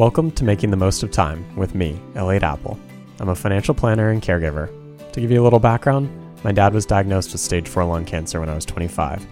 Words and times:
Welcome 0.00 0.30
to 0.30 0.44
Making 0.44 0.70
the 0.70 0.78
Most 0.78 1.02
of 1.02 1.10
Time 1.10 1.44
with 1.56 1.74
me, 1.74 2.00
Elliot 2.14 2.42
Appel. 2.42 2.80
I'm 3.18 3.28
a 3.28 3.34
financial 3.34 3.74
planner 3.74 4.08
and 4.08 4.22
caregiver. 4.22 4.70
To 5.12 5.20
give 5.20 5.30
you 5.30 5.42
a 5.42 5.44
little 5.44 5.58
background, 5.58 6.08
my 6.42 6.52
dad 6.52 6.72
was 6.72 6.86
diagnosed 6.86 7.32
with 7.32 7.42
stage 7.42 7.68
4 7.68 7.84
lung 7.84 8.06
cancer 8.06 8.40
when 8.40 8.48
I 8.48 8.54
was 8.54 8.64
25. 8.64 9.26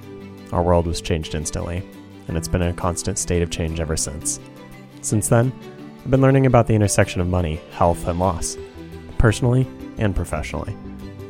Our 0.52 0.62
world 0.62 0.86
was 0.86 1.00
changed 1.00 1.34
instantly, 1.34 1.88
and 2.28 2.36
it's 2.36 2.48
been 2.48 2.60
a 2.60 2.74
constant 2.74 3.16
state 3.16 3.40
of 3.40 3.48
change 3.48 3.80
ever 3.80 3.96
since. 3.96 4.40
Since 5.00 5.28
then, 5.30 5.54
I've 6.04 6.10
been 6.10 6.20
learning 6.20 6.44
about 6.44 6.66
the 6.66 6.74
intersection 6.74 7.22
of 7.22 7.28
money, 7.28 7.62
health, 7.70 8.06
and 8.06 8.18
loss, 8.18 8.58
personally 9.16 9.66
and 9.96 10.14
professionally. 10.14 10.76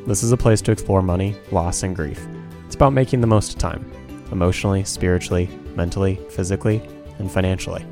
This 0.05 0.21
is 0.21 0.33
a 0.33 0.37
place 0.37 0.61
to 0.63 0.73
explore 0.73 1.01
money, 1.01 1.37
loss, 1.53 1.83
and 1.83 1.95
grief. 1.95 2.27
It's 2.65 2.75
about 2.75 2.91
making 2.91 3.21
the 3.21 3.27
most 3.27 3.53
of 3.53 3.59
time, 3.59 3.89
emotionally, 4.33 4.83
spiritually, 4.83 5.47
mentally, 5.77 6.19
physically, 6.29 6.81
and 7.19 7.31
financially. 7.31 7.85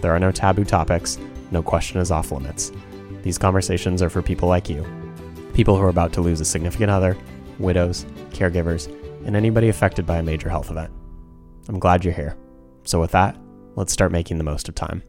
There 0.00 0.12
are 0.12 0.18
no 0.18 0.32
taboo 0.32 0.64
topics, 0.64 1.18
no 1.50 1.62
question 1.62 2.00
is 2.00 2.10
off 2.10 2.32
limits. 2.32 2.72
These 3.22 3.38
conversations 3.38 4.02
are 4.02 4.10
for 4.10 4.22
people 4.22 4.48
like 4.48 4.68
you, 4.68 4.86
people 5.52 5.76
who 5.76 5.82
are 5.82 5.88
about 5.90 6.12
to 6.14 6.20
lose 6.20 6.40
a 6.40 6.44
significant 6.44 6.90
other, 6.90 7.16
widows, 7.58 8.04
caregivers, 8.30 8.86
and 9.26 9.36
anybody 9.36 9.68
affected 9.68 10.06
by 10.06 10.18
a 10.18 10.22
major 10.22 10.48
health 10.48 10.70
event. 10.70 10.90
I'm 11.68 11.78
glad 11.78 12.04
you're 12.04 12.14
here. 12.14 12.36
So, 12.84 13.00
with 13.00 13.10
that, 13.12 13.36
let's 13.76 13.92
start 13.92 14.12
making 14.12 14.38
the 14.38 14.44
most 14.44 14.68
of 14.68 14.74
time. 14.74 15.02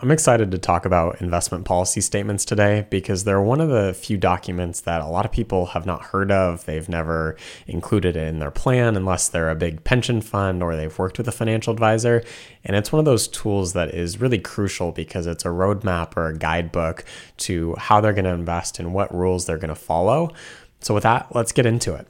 I'm 0.00 0.12
excited 0.12 0.52
to 0.52 0.58
talk 0.58 0.84
about 0.84 1.20
investment 1.20 1.64
policy 1.64 2.00
statements 2.00 2.44
today 2.44 2.86
because 2.88 3.24
they're 3.24 3.42
one 3.42 3.60
of 3.60 3.68
the 3.68 3.92
few 3.92 4.16
documents 4.16 4.82
that 4.82 5.00
a 5.00 5.08
lot 5.08 5.24
of 5.24 5.32
people 5.32 5.66
have 5.66 5.86
not 5.86 6.02
heard 6.02 6.30
of. 6.30 6.64
They've 6.66 6.88
never 6.88 7.36
included 7.66 8.14
it 8.16 8.28
in 8.28 8.38
their 8.38 8.52
plan 8.52 8.94
unless 8.96 9.28
they're 9.28 9.50
a 9.50 9.56
big 9.56 9.82
pension 9.82 10.20
fund 10.20 10.62
or 10.62 10.76
they've 10.76 10.96
worked 10.96 11.18
with 11.18 11.26
a 11.26 11.32
financial 11.32 11.72
advisor. 11.72 12.22
And 12.64 12.76
it's 12.76 12.92
one 12.92 13.00
of 13.00 13.06
those 13.06 13.26
tools 13.26 13.72
that 13.72 13.92
is 13.92 14.20
really 14.20 14.38
crucial 14.38 14.92
because 14.92 15.26
it's 15.26 15.44
a 15.44 15.48
roadmap 15.48 16.16
or 16.16 16.28
a 16.28 16.38
guidebook 16.38 17.04
to 17.38 17.74
how 17.76 18.00
they're 18.00 18.12
going 18.12 18.24
to 18.24 18.30
invest 18.30 18.78
and 18.78 18.94
what 18.94 19.12
rules 19.12 19.46
they're 19.46 19.58
going 19.58 19.68
to 19.68 19.74
follow. 19.74 20.30
So, 20.78 20.94
with 20.94 21.02
that, 21.02 21.34
let's 21.34 21.50
get 21.50 21.66
into 21.66 21.94
it. 21.94 22.06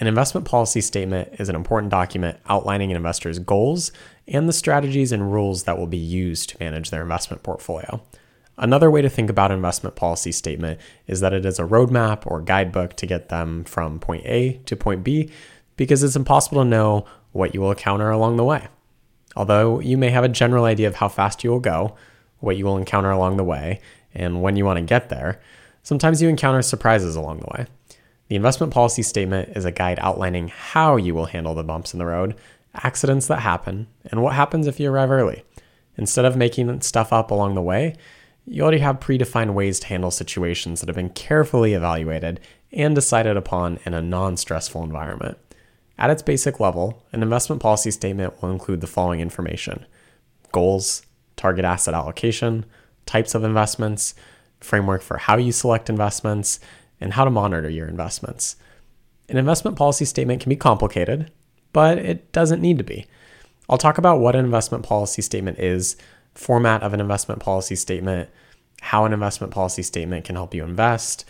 An 0.00 0.06
investment 0.08 0.46
policy 0.46 0.80
statement 0.80 1.28
is 1.38 1.48
an 1.48 1.56
important 1.56 1.90
document 1.90 2.38
outlining 2.48 2.90
an 2.90 2.96
investor's 2.96 3.38
goals 3.38 3.92
and 4.28 4.48
the 4.48 4.52
strategies 4.52 5.12
and 5.12 5.32
rules 5.32 5.64
that 5.64 5.78
will 5.78 5.86
be 5.86 5.96
used 5.96 6.50
to 6.50 6.56
manage 6.60 6.90
their 6.90 7.02
investment 7.02 7.42
portfolio. 7.42 8.00
Another 8.56 8.90
way 8.90 9.02
to 9.02 9.08
think 9.08 9.30
about 9.30 9.52
investment 9.52 9.94
policy 9.94 10.32
statement 10.32 10.80
is 11.06 11.20
that 11.20 11.32
it 11.32 11.46
is 11.46 11.58
a 11.58 11.64
roadmap 11.64 12.22
or 12.26 12.40
guidebook 12.40 12.94
to 12.94 13.06
get 13.06 13.28
them 13.28 13.64
from 13.64 14.00
point 14.00 14.26
A 14.26 14.60
to 14.66 14.76
point 14.76 15.04
B 15.04 15.30
because 15.76 16.02
it's 16.02 16.16
impossible 16.16 16.62
to 16.62 16.68
know 16.68 17.06
what 17.32 17.54
you 17.54 17.60
will 17.60 17.70
encounter 17.70 18.10
along 18.10 18.36
the 18.36 18.44
way. 18.44 18.66
Although 19.36 19.78
you 19.80 19.96
may 19.96 20.10
have 20.10 20.24
a 20.24 20.28
general 20.28 20.64
idea 20.64 20.88
of 20.88 20.96
how 20.96 21.08
fast 21.08 21.44
you 21.44 21.50
will 21.50 21.60
go, 21.60 21.94
what 22.40 22.56
you 22.56 22.64
will 22.64 22.76
encounter 22.76 23.10
along 23.10 23.36
the 23.36 23.44
way, 23.44 23.80
and 24.12 24.42
when 24.42 24.56
you 24.56 24.64
want 24.64 24.78
to 24.78 24.84
get 24.84 25.08
there, 25.08 25.40
sometimes 25.84 26.20
you 26.20 26.28
encounter 26.28 26.62
surprises 26.62 27.14
along 27.14 27.38
the 27.38 27.50
way. 27.56 27.66
The 28.28 28.36
investment 28.36 28.72
policy 28.72 29.02
statement 29.02 29.56
is 29.56 29.64
a 29.64 29.72
guide 29.72 29.98
outlining 30.00 30.48
how 30.48 30.96
you 30.96 31.14
will 31.14 31.26
handle 31.26 31.54
the 31.54 31.62
bumps 31.62 31.92
in 31.92 31.98
the 31.98 32.06
road, 32.06 32.34
accidents 32.84 33.26
that 33.26 33.40
happen, 33.40 33.88
and 34.06 34.22
what 34.22 34.34
happens 34.34 34.66
if 34.66 34.78
you 34.80 34.90
arrive 34.90 35.10
early. 35.10 35.44
Instead 35.96 36.24
of 36.24 36.36
making 36.36 36.80
stuff 36.80 37.12
up 37.12 37.30
along 37.30 37.54
the 37.54 37.62
way, 37.62 37.94
you 38.46 38.62
already 38.62 38.78
have 38.78 39.00
predefined 39.00 39.52
ways 39.52 39.80
to 39.80 39.88
handle 39.88 40.10
situations 40.10 40.80
that 40.80 40.88
have 40.88 40.96
been 40.96 41.10
carefully 41.10 41.74
evaluated 41.74 42.40
and 42.72 42.94
decided 42.94 43.36
upon 43.36 43.78
in 43.84 43.94
a 43.94 44.02
non 44.02 44.36
stressful 44.36 44.82
environment. 44.82 45.38
At 45.98 46.10
its 46.10 46.22
basic 46.22 46.60
level, 46.60 47.04
an 47.12 47.22
investment 47.22 47.60
policy 47.60 47.90
statement 47.90 48.40
will 48.40 48.50
include 48.50 48.80
the 48.80 48.86
following 48.86 49.20
information 49.20 49.84
goals, 50.52 51.02
target 51.36 51.64
asset 51.64 51.92
allocation, 51.92 52.64
types 53.04 53.34
of 53.34 53.44
investments, 53.44 54.14
framework 54.60 55.02
for 55.02 55.18
how 55.18 55.36
you 55.36 55.52
select 55.52 55.90
investments, 55.90 56.58
and 57.00 57.12
how 57.12 57.24
to 57.24 57.30
monitor 57.30 57.68
your 57.68 57.86
investments. 57.86 58.56
An 59.28 59.36
investment 59.36 59.76
policy 59.76 60.04
statement 60.04 60.40
can 60.40 60.48
be 60.48 60.56
complicated, 60.56 61.30
but 61.78 61.96
it 61.98 62.32
doesn't 62.32 62.60
need 62.60 62.76
to 62.76 62.82
be. 62.82 63.06
I'll 63.68 63.78
talk 63.78 63.98
about 63.98 64.18
what 64.18 64.34
an 64.34 64.44
investment 64.44 64.82
policy 64.82 65.22
statement 65.22 65.60
is, 65.60 65.94
format 66.34 66.82
of 66.82 66.92
an 66.92 66.98
investment 66.98 67.40
policy 67.40 67.76
statement, 67.76 68.28
how 68.80 69.04
an 69.04 69.12
investment 69.12 69.52
policy 69.52 69.84
statement 69.84 70.24
can 70.24 70.34
help 70.34 70.52
you 70.52 70.64
invest, 70.64 71.24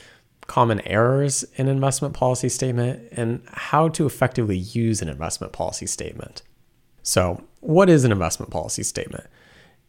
common 0.47 0.81
errors 0.87 1.45
in 1.57 1.69
investment 1.69 2.15
policy 2.15 2.49
statement, 2.49 3.13
and 3.13 3.43
how 3.49 3.91
to 3.91 4.07
effectively 4.07 4.57
use 4.57 5.03
an 5.03 5.11
investment 5.11 5.53
policy 5.53 5.85
statement. 5.85 6.41
So, 7.03 7.45
what 7.61 7.91
is 7.91 8.07
an 8.07 8.13
investment 8.13 8.51
policy 8.51 8.85
statement? 8.85 9.25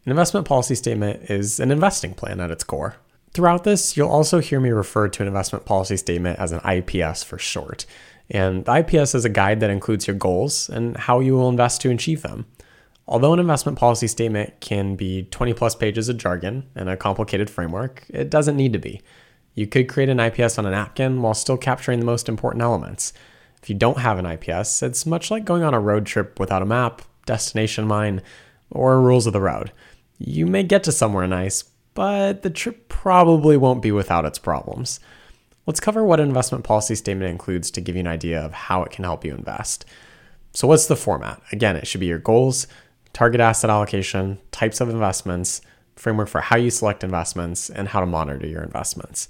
An 0.04 0.10
investment 0.10 0.46
policy 0.46 0.74
statement 0.74 1.30
is 1.30 1.58
an 1.58 1.70
investing 1.70 2.12
plan 2.12 2.38
at 2.38 2.50
its 2.50 2.64
core. 2.64 2.96
Throughout 3.32 3.64
this, 3.64 3.96
you'll 3.96 4.10
also 4.10 4.40
hear 4.40 4.60
me 4.60 4.68
refer 4.68 5.08
to 5.08 5.22
an 5.22 5.28
investment 5.28 5.64
policy 5.64 5.96
statement 5.96 6.38
as 6.38 6.52
an 6.52 6.60
IPS 6.70 7.22
for 7.22 7.38
short. 7.38 7.86
And 8.30 8.64
the 8.64 8.76
IPS 8.76 9.14
is 9.14 9.24
a 9.24 9.28
guide 9.28 9.60
that 9.60 9.70
includes 9.70 10.06
your 10.06 10.16
goals 10.16 10.68
and 10.68 10.96
how 10.96 11.20
you 11.20 11.34
will 11.34 11.48
invest 11.48 11.80
to 11.82 11.90
achieve 11.90 12.22
them. 12.22 12.46
Although 13.08 13.32
an 13.32 13.40
investment 13.40 13.76
policy 13.76 14.06
statement 14.06 14.60
can 14.60 14.94
be 14.94 15.24
20 15.24 15.52
plus 15.54 15.74
pages 15.74 16.08
of 16.08 16.16
jargon 16.16 16.68
and 16.76 16.88
a 16.88 16.96
complicated 16.96 17.50
framework, 17.50 18.06
it 18.08 18.30
doesn't 18.30 18.56
need 18.56 18.72
to 18.72 18.78
be. 18.78 19.02
You 19.54 19.66
could 19.66 19.88
create 19.88 20.08
an 20.08 20.20
IPS 20.20 20.58
on 20.58 20.66
a 20.66 20.70
napkin 20.70 21.20
while 21.20 21.34
still 21.34 21.56
capturing 21.56 21.98
the 21.98 22.06
most 22.06 22.28
important 22.28 22.62
elements. 22.62 23.12
If 23.60 23.68
you 23.68 23.74
don't 23.74 23.98
have 23.98 24.18
an 24.18 24.26
IPS, 24.26 24.82
it's 24.82 25.04
much 25.04 25.30
like 25.30 25.44
going 25.44 25.64
on 25.64 25.74
a 25.74 25.80
road 25.80 26.06
trip 26.06 26.38
without 26.38 26.62
a 26.62 26.66
map, 26.66 27.02
destination 27.26 27.88
line, 27.88 28.22
or 28.70 29.00
rules 29.00 29.26
of 29.26 29.32
the 29.32 29.40
road. 29.40 29.72
You 30.18 30.46
may 30.46 30.62
get 30.62 30.84
to 30.84 30.92
somewhere 30.92 31.26
nice, 31.26 31.64
but 31.94 32.42
the 32.42 32.50
trip 32.50 32.88
probably 32.88 33.56
won't 33.56 33.82
be 33.82 33.90
without 33.90 34.24
its 34.24 34.38
problems. 34.38 35.00
Let's 35.70 35.78
cover 35.78 36.04
what 36.04 36.18
an 36.18 36.26
investment 36.26 36.64
policy 36.64 36.96
statement 36.96 37.30
includes 37.30 37.70
to 37.70 37.80
give 37.80 37.94
you 37.94 38.00
an 38.00 38.08
idea 38.08 38.44
of 38.44 38.52
how 38.52 38.82
it 38.82 38.90
can 38.90 39.04
help 39.04 39.24
you 39.24 39.32
invest. 39.32 39.84
So, 40.52 40.66
what's 40.66 40.88
the 40.88 40.96
format? 40.96 41.40
Again, 41.52 41.76
it 41.76 41.86
should 41.86 42.00
be 42.00 42.08
your 42.08 42.18
goals, 42.18 42.66
target 43.12 43.40
asset 43.40 43.70
allocation, 43.70 44.40
types 44.50 44.80
of 44.80 44.88
investments, 44.88 45.60
framework 45.94 46.26
for 46.26 46.40
how 46.40 46.56
you 46.56 46.70
select 46.70 47.04
investments, 47.04 47.70
and 47.70 47.86
how 47.86 48.00
to 48.00 48.06
monitor 48.06 48.48
your 48.48 48.64
investments. 48.64 49.28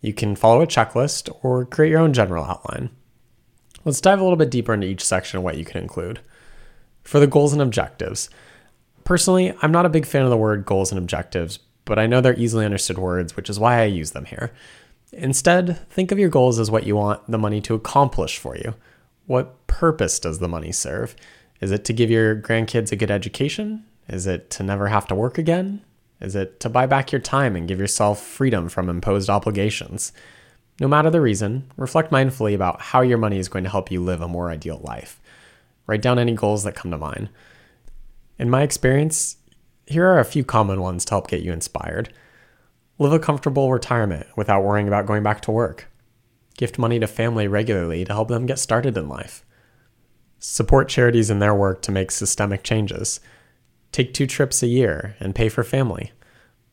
You 0.00 0.14
can 0.14 0.36
follow 0.36 0.62
a 0.62 0.66
checklist 0.66 1.28
or 1.42 1.66
create 1.66 1.90
your 1.90 2.00
own 2.00 2.14
general 2.14 2.46
outline. 2.46 2.88
Let's 3.84 4.00
dive 4.00 4.20
a 4.20 4.22
little 4.22 4.38
bit 4.38 4.50
deeper 4.50 4.72
into 4.72 4.86
each 4.86 5.04
section 5.04 5.36
of 5.36 5.44
what 5.44 5.58
you 5.58 5.66
can 5.66 5.82
include. 5.82 6.20
For 7.02 7.20
the 7.20 7.26
goals 7.26 7.52
and 7.52 7.60
objectives, 7.60 8.30
personally, 9.04 9.52
I'm 9.60 9.72
not 9.72 9.84
a 9.84 9.90
big 9.90 10.06
fan 10.06 10.22
of 10.22 10.30
the 10.30 10.38
word 10.38 10.64
goals 10.64 10.90
and 10.90 10.98
objectives 10.98 11.58
but 11.88 11.98
I 11.98 12.06
know 12.06 12.20
they're 12.20 12.38
easily 12.38 12.66
understood 12.66 12.98
words, 12.98 13.34
which 13.34 13.48
is 13.48 13.58
why 13.58 13.80
I 13.80 13.84
use 13.84 14.10
them 14.10 14.26
here. 14.26 14.52
Instead, 15.12 15.78
think 15.88 16.12
of 16.12 16.18
your 16.18 16.28
goals 16.28 16.58
as 16.58 16.70
what 16.70 16.84
you 16.84 16.96
want 16.96 17.26
the 17.30 17.38
money 17.38 17.60
to 17.62 17.74
accomplish 17.74 18.38
for 18.38 18.56
you. 18.56 18.74
What 19.26 19.66
purpose 19.66 20.18
does 20.18 20.38
the 20.38 20.48
money 20.48 20.72
serve? 20.72 21.16
Is 21.60 21.70
it 21.70 21.84
to 21.86 21.92
give 21.92 22.10
your 22.10 22.36
grandkids 22.36 22.92
a 22.92 22.96
good 22.96 23.10
education? 23.10 23.84
Is 24.08 24.26
it 24.26 24.50
to 24.50 24.62
never 24.62 24.88
have 24.88 25.06
to 25.08 25.14
work 25.14 25.38
again? 25.38 25.82
Is 26.20 26.34
it 26.34 26.60
to 26.60 26.68
buy 26.68 26.86
back 26.86 27.12
your 27.12 27.20
time 27.20 27.56
and 27.56 27.68
give 27.68 27.78
yourself 27.78 28.22
freedom 28.22 28.68
from 28.68 28.88
imposed 28.88 29.30
obligations? 29.30 30.12
No 30.80 30.88
matter 30.88 31.10
the 31.10 31.20
reason, 31.20 31.70
reflect 31.76 32.12
mindfully 32.12 32.54
about 32.54 32.80
how 32.80 33.00
your 33.00 33.18
money 33.18 33.38
is 33.38 33.48
going 33.48 33.64
to 33.64 33.70
help 33.70 33.90
you 33.90 34.02
live 34.02 34.20
a 34.20 34.28
more 34.28 34.50
ideal 34.50 34.80
life. 34.82 35.20
Write 35.86 36.02
down 36.02 36.18
any 36.18 36.34
goals 36.34 36.64
that 36.64 36.74
come 36.74 36.90
to 36.90 36.98
mind. 36.98 37.28
In 38.38 38.50
my 38.50 38.62
experience, 38.62 39.36
here 39.86 40.06
are 40.06 40.20
a 40.20 40.24
few 40.24 40.44
common 40.44 40.80
ones 40.80 41.04
to 41.06 41.10
help 41.14 41.28
get 41.28 41.42
you 41.42 41.52
inspired. 41.52 42.12
Live 43.00 43.12
a 43.12 43.20
comfortable 43.20 43.70
retirement 43.70 44.26
without 44.36 44.64
worrying 44.64 44.88
about 44.88 45.06
going 45.06 45.22
back 45.22 45.40
to 45.42 45.52
work. 45.52 45.88
Gift 46.56 46.80
money 46.80 46.98
to 46.98 47.06
family 47.06 47.46
regularly 47.46 48.04
to 48.04 48.12
help 48.12 48.26
them 48.26 48.44
get 48.44 48.58
started 48.58 48.96
in 48.96 49.08
life. 49.08 49.44
Support 50.40 50.88
charities 50.88 51.30
in 51.30 51.38
their 51.38 51.54
work 51.54 51.80
to 51.82 51.92
make 51.92 52.10
systemic 52.10 52.64
changes. 52.64 53.20
Take 53.92 54.12
two 54.12 54.26
trips 54.26 54.64
a 54.64 54.66
year 54.66 55.14
and 55.20 55.32
pay 55.32 55.48
for 55.48 55.62
family. 55.62 56.10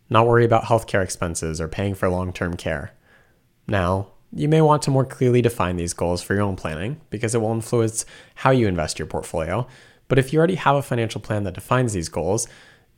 Not 0.10 0.26
worry 0.26 0.44
about 0.44 0.64
healthcare 0.64 1.04
expenses 1.04 1.62
or 1.62 1.68
paying 1.68 1.94
for 1.94 2.10
long 2.10 2.34
term 2.34 2.56
care. 2.56 2.94
Now, 3.68 4.08
you 4.34 4.50
may 4.50 4.62
want 4.62 4.82
to 4.84 4.92
more 4.92 5.06
clearly 5.06 5.44
define 5.44 5.78
these 5.78 5.94
goals 5.94 6.24
for 6.24 6.34
your 6.34 6.44
own 6.44 6.56
planning 6.56 7.02
because 7.12 7.36
it 7.36 7.42
will 7.42 7.52
influence 7.52 8.04
how 8.34 8.50
you 8.50 8.68
invest 8.68 8.98
your 8.98 9.08
portfolio. 9.08 9.68
But 10.08 10.18
if 10.18 10.34
you 10.34 10.40
already 10.40 10.56
have 10.56 10.76
a 10.76 10.82
financial 10.82 11.22
plan 11.22 11.44
that 11.44 11.54
defines 11.54 11.94
these 11.94 12.10
goals, 12.10 12.48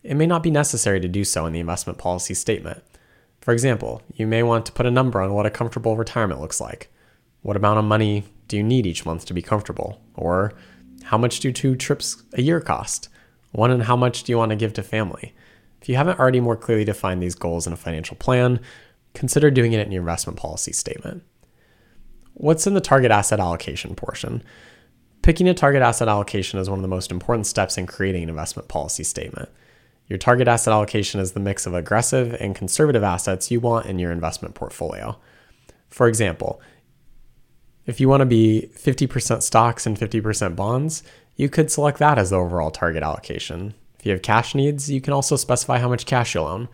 it 0.02 0.16
may 0.16 0.28
not 0.28 0.44
be 0.44 0.52
necessary 0.52 1.02
to 1.02 1.10
do 1.10 1.26
so 1.26 1.46
in 1.46 1.52
the 1.52 1.60
investment 1.60 2.00
policy 2.00 2.34
statement. 2.34 2.84
For 3.48 3.54
example, 3.54 4.02
you 4.14 4.28
may 4.28 4.44
want 4.44 4.66
to 4.66 4.74
put 4.74 4.86
a 4.86 4.92
number 4.92 5.22
on 5.22 5.34
what 5.34 5.46
a 5.46 5.50
comfortable 5.50 5.96
retirement 5.96 6.42
looks 6.42 6.60
like. 6.60 6.92
What 7.44 7.56
amount 7.56 7.80
of 7.80 7.86
money 7.86 8.26
do 8.50 8.58
you 8.58 8.64
need 8.64 8.86
each 8.86 9.06
month 9.06 9.24
to 9.24 9.34
be 9.34 9.42
comfortable? 9.42 10.02
Or 10.16 10.52
how 11.04 11.18
much 11.18 11.40
do 11.40 11.54
two 11.54 11.78
trips 11.78 12.22
a 12.34 12.42
year 12.42 12.60
cost? 12.60 13.08
One, 13.54 13.72
and 13.72 13.84
how 13.84 13.96
much 13.96 14.24
do 14.24 14.34
you 14.34 14.38
want 14.38 14.50
to 14.50 14.58
give 14.58 14.74
to 14.74 14.84
family? 14.84 15.34
If 15.82 15.88
you 15.88 15.96
haven't 15.96 16.20
already 16.20 16.42
more 16.42 16.58
clearly 16.58 16.84
defined 16.84 17.24
these 17.24 17.36
goals 17.36 17.66
in 17.66 17.72
a 17.72 17.78
financial 17.78 18.18
plan, 18.18 18.60
consider 19.14 19.50
doing 19.50 19.72
it 19.72 19.80
in 19.80 19.94
your 19.94 20.02
investment 20.02 20.38
policy 20.38 20.74
statement. 20.74 21.24
What's 22.34 22.68
in 22.68 22.74
the 22.74 22.82
target 22.82 23.12
asset 23.12 23.40
allocation 23.40 23.96
portion? 23.96 24.44
Picking 25.22 25.48
a 25.48 25.54
target 25.54 25.82
asset 25.82 26.10
allocation 26.10 26.60
is 26.60 26.70
one 26.70 26.80
of 26.80 26.84
the 26.84 26.90
most 26.90 27.12
important 27.12 27.48
steps 27.48 27.78
in 27.78 27.88
creating 27.88 28.24
an 28.24 28.30
investment 28.30 28.68
policy 28.68 29.06
statement. 29.06 29.48
Your 30.08 30.18
target 30.18 30.48
asset 30.48 30.74
allocation 30.74 31.20
is 31.20 31.34
the 31.34 31.40
mix 31.40 31.66
of 31.66 31.74
aggressive 31.74 32.36
and 32.40 32.56
conservative 32.56 33.04
assets 33.04 33.52
you 33.52 33.60
want 33.60 33.88
in 33.88 34.00
your 34.00 34.12
investment 34.12 34.56
portfolio. 34.56 35.18
For 35.90 36.08
example, 36.08 36.62
if 37.86 38.00
you 38.00 38.10
want 38.10 38.22
to 38.22 38.26
be 38.26 38.70
50% 38.76 39.42
stocks 39.42 39.86
and 39.86 39.98
50% 39.98 40.56
bonds, 40.56 41.04
you 41.36 41.50
could 41.50 41.72
select 41.72 42.00
that 42.00 42.18
as 42.18 42.30
the 42.30 42.38
overall 42.38 42.72
target 42.72 43.04
allocation. 43.04 43.74
If 44.00 44.06
you 44.06 44.12
have 44.12 44.22
cash 44.22 44.56
needs, 44.56 44.90
you 44.90 45.02
can 45.02 45.14
also 45.14 45.36
specify 45.36 45.80
how 45.80 45.90
much 45.90 46.06
cash 46.06 46.36
you'll 46.36 46.46
own. 46.46 46.70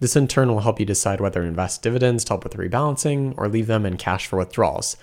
This 0.00 0.16
in 0.16 0.28
turn 0.28 0.48
will 0.48 0.60
help 0.60 0.78
you 0.78 0.86
decide 0.86 1.20
whether 1.20 1.40
to 1.40 1.46
invest 1.46 1.82
dividends 1.82 2.24
to 2.24 2.32
help 2.32 2.44
with 2.44 2.54
rebalancing 2.54 3.34
or 3.36 3.48
leave 3.48 3.66
them 3.66 3.84
in 3.84 3.96
cash 3.96 4.26
for 4.26 4.38
withdrawals. 4.38 4.96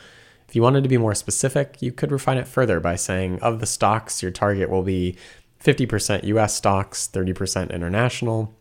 If 0.47 0.55
you 0.55 0.61
wanted 0.61 0.83
to 0.83 0.89
be 0.89 0.97
more 0.97 1.15
specific, 1.15 1.81
you 1.81 1.91
could 1.91 2.11
refine 2.11 2.37
it 2.37 2.47
further 2.47 2.79
by 2.79 2.95
saying 2.95 3.39
of 3.41 3.59
the 3.59 3.65
stocks, 3.65 4.21
your 4.21 4.31
target 4.31 4.69
will 4.69 4.83
be 4.83 5.17
50% 5.65 6.23
US 6.25 6.53
stocks, 6.55 7.09
30% 7.11 7.71
international, 7.71 8.53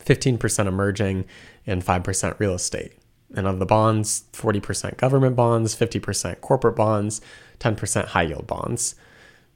15% 0.00 0.66
emerging, 0.66 1.24
and 1.64 1.84
5% 1.84 2.38
real 2.40 2.54
estate. 2.54 2.92
And 3.36 3.46
of 3.46 3.60
the 3.60 3.66
bonds, 3.66 4.24
40% 4.32 4.96
government 4.96 5.36
bonds, 5.36 5.76
50% 5.76 6.40
corporate 6.40 6.76
bonds, 6.76 7.20
10% 7.60 8.06
high 8.06 8.22
yield 8.22 8.48
bonds. 8.48 8.96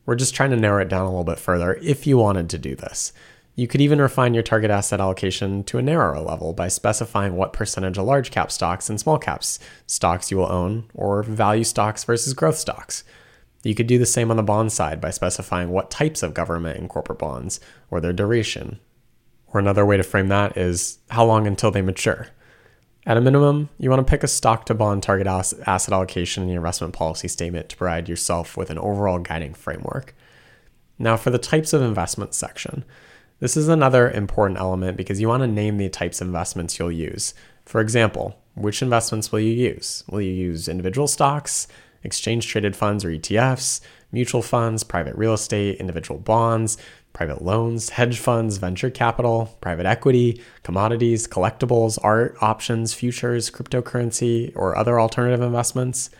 We're 0.06 0.14
just 0.14 0.34
trying 0.34 0.50
to 0.50 0.56
narrow 0.56 0.80
it 0.82 0.88
down 0.88 1.02
a 1.02 1.10
little 1.10 1.24
bit 1.24 1.38
further 1.38 1.74
if 1.82 2.06
you 2.06 2.16
wanted 2.16 2.48
to 2.50 2.58
do 2.58 2.74
this. 2.74 3.12
You 3.56 3.66
could 3.66 3.80
even 3.80 4.00
refine 4.00 4.34
your 4.34 4.44
target 4.44 4.70
asset 4.70 5.00
allocation 5.00 5.64
to 5.64 5.78
a 5.78 5.82
narrower 5.82 6.20
level 6.20 6.52
by 6.52 6.68
specifying 6.68 7.34
what 7.34 7.52
percentage 7.52 7.98
of 7.98 8.04
large 8.04 8.30
cap 8.30 8.52
stocks 8.52 8.88
and 8.88 9.00
small 9.00 9.18
caps 9.18 9.58
stocks 9.88 10.30
you 10.30 10.36
will 10.36 10.50
own, 10.50 10.88
or 10.94 11.24
value 11.24 11.64
stocks 11.64 12.04
versus 12.04 12.34
growth 12.34 12.56
stocks. 12.56 13.02
You 13.68 13.74
could 13.74 13.86
do 13.86 13.98
the 13.98 14.06
same 14.06 14.30
on 14.30 14.38
the 14.38 14.42
bond 14.42 14.72
side 14.72 14.98
by 14.98 15.10
specifying 15.10 15.68
what 15.68 15.90
types 15.90 16.22
of 16.22 16.32
government 16.32 16.78
and 16.78 16.88
corporate 16.88 17.18
bonds, 17.18 17.60
or 17.90 18.00
their 18.00 18.14
duration. 18.14 18.80
Or 19.48 19.60
another 19.60 19.84
way 19.84 19.98
to 19.98 20.02
frame 20.02 20.28
that 20.28 20.56
is 20.56 21.00
how 21.10 21.26
long 21.26 21.46
until 21.46 21.70
they 21.70 21.82
mature. 21.82 22.28
At 23.04 23.18
a 23.18 23.20
minimum, 23.20 23.68
you 23.76 23.90
want 23.90 24.00
to 24.00 24.10
pick 24.10 24.22
a 24.22 24.26
stock 24.26 24.64
to 24.64 24.74
bond 24.74 25.02
target 25.02 25.26
asset 25.26 25.92
allocation 25.92 26.44
in 26.44 26.48
your 26.48 26.60
investment 26.60 26.94
policy 26.94 27.28
statement 27.28 27.68
to 27.68 27.76
provide 27.76 28.08
yourself 28.08 28.56
with 28.56 28.70
an 28.70 28.78
overall 28.78 29.18
guiding 29.18 29.52
framework. 29.52 30.14
Now, 30.98 31.18
for 31.18 31.28
the 31.28 31.36
types 31.36 31.74
of 31.74 31.82
investments 31.82 32.38
section, 32.38 32.86
this 33.38 33.54
is 33.54 33.68
another 33.68 34.10
important 34.10 34.60
element 34.60 34.96
because 34.96 35.20
you 35.20 35.28
want 35.28 35.42
to 35.42 35.46
name 35.46 35.76
the 35.76 35.90
types 35.90 36.22
of 36.22 36.26
investments 36.28 36.78
you'll 36.78 36.90
use. 36.90 37.34
For 37.66 37.82
example, 37.82 38.40
which 38.54 38.80
investments 38.80 39.30
will 39.30 39.40
you 39.40 39.52
use? 39.52 40.04
Will 40.08 40.22
you 40.22 40.32
use 40.32 40.68
individual 40.68 41.06
stocks, 41.06 41.68
exchange 42.02 42.46
traded 42.46 42.76
funds 42.76 43.04
or 43.04 43.08
ETFs, 43.08 43.80
mutual 44.12 44.42
funds, 44.42 44.84
private 44.84 45.14
real 45.16 45.34
estate, 45.34 45.78
individual 45.78 46.20
bonds, 46.20 46.78
private 47.12 47.42
loans, 47.42 47.90
hedge 47.90 48.18
funds, 48.18 48.58
venture 48.58 48.90
capital, 48.90 49.56
private 49.60 49.86
equity, 49.86 50.40
commodities, 50.62 51.26
collectibles, 51.26 51.98
art, 52.02 52.36
options, 52.40 52.94
futures, 52.94 53.50
cryptocurrency, 53.50 54.52
or 54.54 54.76
other 54.76 55.00
alternative 55.00 55.40
investments? 55.40 56.10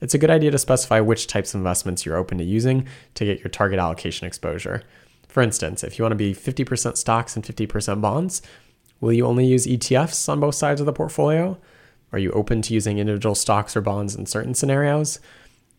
It's 0.00 0.14
a 0.14 0.18
good 0.18 0.30
idea 0.30 0.50
to 0.50 0.58
specify 0.58 1.00
which 1.00 1.26
types 1.26 1.52
of 1.52 1.58
investments 1.58 2.06
you're 2.06 2.16
open 2.16 2.38
to 2.38 2.44
using 2.44 2.88
to 3.14 3.24
get 3.26 3.40
your 3.40 3.50
target 3.50 3.78
allocation 3.78 4.26
exposure. 4.26 4.82
For 5.28 5.42
instance, 5.42 5.84
if 5.84 5.98
you 5.98 6.04
want 6.04 6.12
to 6.12 6.16
be 6.16 6.34
50% 6.34 6.96
stocks 6.96 7.36
and 7.36 7.44
50% 7.44 8.00
bonds, 8.00 8.40
will 9.00 9.12
you 9.12 9.26
only 9.26 9.46
use 9.46 9.66
ETFs 9.66 10.28
on 10.28 10.40
both 10.40 10.54
sides 10.54 10.80
of 10.80 10.86
the 10.86 10.92
portfolio? 10.92 11.58
Are 12.12 12.18
you 12.18 12.30
open 12.32 12.62
to 12.62 12.74
using 12.74 12.98
individual 12.98 13.34
stocks 13.34 13.76
or 13.76 13.80
bonds 13.80 14.14
in 14.14 14.26
certain 14.26 14.54
scenarios? 14.54 15.20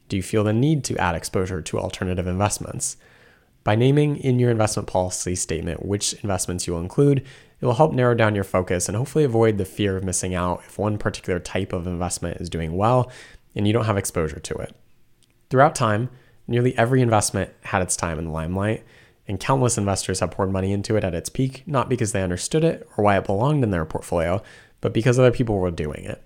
Do 0.07 0.17
you 0.17 0.23
feel 0.23 0.43
the 0.43 0.53
need 0.53 0.83
to 0.85 0.97
add 0.97 1.15
exposure 1.15 1.61
to 1.61 1.79
alternative 1.79 2.27
investments? 2.27 2.97
By 3.63 3.75
naming 3.75 4.17
in 4.17 4.39
your 4.39 4.49
investment 4.49 4.87
policy 4.87 5.35
statement 5.35 5.85
which 5.85 6.13
investments 6.15 6.65
you 6.65 6.73
will 6.73 6.81
include, 6.81 7.19
it 7.59 7.65
will 7.65 7.75
help 7.75 7.93
narrow 7.93 8.15
down 8.15 8.33
your 8.33 8.43
focus 8.43 8.87
and 8.87 8.97
hopefully 8.97 9.23
avoid 9.23 9.57
the 9.57 9.65
fear 9.65 9.95
of 9.95 10.03
missing 10.03 10.33
out 10.33 10.63
if 10.65 10.79
one 10.79 10.97
particular 10.97 11.39
type 11.39 11.73
of 11.73 11.85
investment 11.85 12.41
is 12.41 12.49
doing 12.49 12.75
well 12.75 13.11
and 13.55 13.67
you 13.67 13.73
don't 13.73 13.85
have 13.85 13.97
exposure 13.97 14.39
to 14.39 14.55
it. 14.55 14.75
Throughout 15.49 15.75
time, 15.75 16.09
nearly 16.47 16.75
every 16.77 17.01
investment 17.01 17.51
had 17.61 17.81
its 17.81 17.95
time 17.95 18.17
in 18.17 18.25
the 18.25 18.31
limelight, 18.31 18.83
and 19.27 19.39
countless 19.39 19.77
investors 19.77 20.19
have 20.21 20.31
poured 20.31 20.51
money 20.51 20.71
into 20.71 20.95
it 20.95 21.03
at 21.03 21.13
its 21.13 21.29
peak, 21.29 21.63
not 21.67 21.89
because 21.89 22.11
they 22.11 22.23
understood 22.23 22.63
it 22.63 22.87
or 22.97 23.03
why 23.03 23.17
it 23.17 23.25
belonged 23.25 23.63
in 23.63 23.71
their 23.71 23.85
portfolio, 23.85 24.41
but 24.81 24.93
because 24.93 25.17
other 25.17 25.31
people 25.31 25.57
were 25.57 25.71
doing 25.71 26.03
it. 26.03 26.21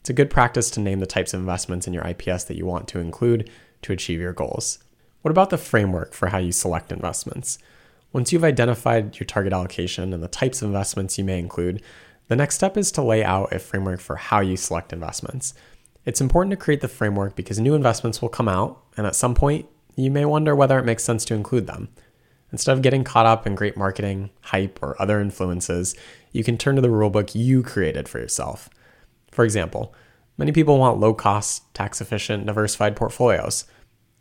It's 0.00 0.10
a 0.10 0.14
good 0.14 0.30
practice 0.30 0.70
to 0.70 0.80
name 0.80 1.00
the 1.00 1.06
types 1.06 1.34
of 1.34 1.40
investments 1.40 1.86
in 1.86 1.92
your 1.92 2.06
IPS 2.06 2.44
that 2.44 2.56
you 2.56 2.64
want 2.64 2.88
to 2.88 3.00
include 3.00 3.50
to 3.82 3.92
achieve 3.92 4.20
your 4.20 4.32
goals. 4.32 4.78
What 5.22 5.32
about 5.32 5.50
the 5.50 5.58
framework 5.58 6.14
for 6.14 6.28
how 6.28 6.38
you 6.38 6.52
select 6.52 6.92
investments? 6.92 7.58
Once 8.12 8.32
you've 8.32 8.44
identified 8.44 9.18
your 9.18 9.26
target 9.26 9.52
allocation 9.52 10.12
and 10.12 10.22
the 10.22 10.28
types 10.28 10.62
of 10.62 10.68
investments 10.68 11.18
you 11.18 11.24
may 11.24 11.38
include, 11.38 11.82
the 12.28 12.36
next 12.36 12.54
step 12.54 12.76
is 12.76 12.92
to 12.92 13.02
lay 13.02 13.24
out 13.24 13.52
a 13.52 13.58
framework 13.58 14.00
for 14.00 14.16
how 14.16 14.40
you 14.40 14.56
select 14.56 14.92
investments. 14.92 15.54
It's 16.04 16.20
important 16.20 16.52
to 16.52 16.56
create 16.56 16.80
the 16.80 16.88
framework 16.88 17.34
because 17.34 17.58
new 17.58 17.74
investments 17.74 18.22
will 18.22 18.28
come 18.28 18.48
out, 18.48 18.80
and 18.96 19.06
at 19.06 19.16
some 19.16 19.34
point, 19.34 19.66
you 19.96 20.10
may 20.10 20.24
wonder 20.24 20.54
whether 20.54 20.78
it 20.78 20.84
makes 20.84 21.02
sense 21.02 21.24
to 21.24 21.34
include 21.34 21.66
them. 21.66 21.88
Instead 22.52 22.76
of 22.76 22.82
getting 22.82 23.04
caught 23.04 23.26
up 23.26 23.46
in 23.46 23.54
great 23.54 23.76
marketing, 23.76 24.30
hype, 24.42 24.78
or 24.82 25.00
other 25.00 25.20
influences, 25.20 25.94
you 26.32 26.44
can 26.44 26.56
turn 26.56 26.76
to 26.76 26.82
the 26.82 26.88
rulebook 26.88 27.34
you 27.34 27.62
created 27.62 28.08
for 28.08 28.18
yourself. 28.18 28.68
For 29.30 29.44
example, 29.44 29.94
many 30.38 30.52
people 30.52 30.78
want 30.78 31.00
low 31.00 31.12
cost, 31.12 31.74
tax 31.74 32.00
efficient, 32.00 32.46
diversified 32.46 32.96
portfolios. 32.96 33.64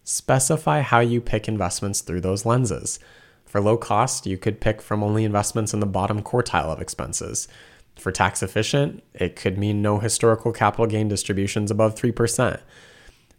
Specify 0.04 0.82
how 0.82 1.00
you 1.00 1.22
pick 1.22 1.48
investments 1.48 2.02
through 2.02 2.22
those 2.22 2.46
lenses. 2.46 3.00
For 3.46 3.62
low 3.62 3.78
cost, 3.78 4.26
you 4.26 4.38
could 4.38 4.60
pick 4.60 4.82
from 4.82 5.04
only 5.04 5.24
investments 5.24 5.74
in 5.74 5.80
the 5.80 5.86
bottom 5.86 6.22
quartile 6.22 6.66
of 6.66 6.82
expenses. 6.82 7.48
For 7.96 8.12
tax 8.12 8.44
efficient, 8.44 9.04
it 9.14 9.36
could 9.36 9.58
mean 9.58 9.82
no 9.82 10.00
historical 10.00 10.52
capital 10.52 10.88
gain 10.88 11.08
distributions 11.08 11.72
above 11.72 11.96
3%. 11.96 12.60